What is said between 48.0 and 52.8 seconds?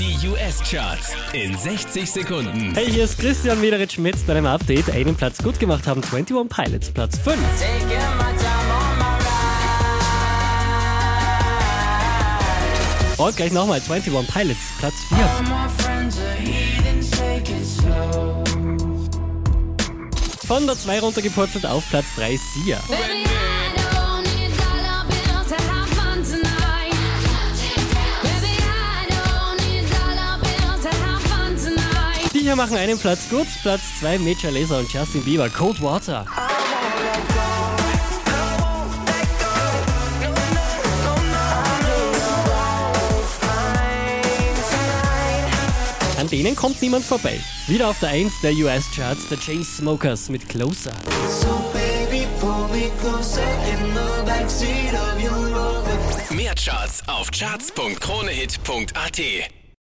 der 1 der US-Charts, der Chainsmokers mit Closer. So baby, pull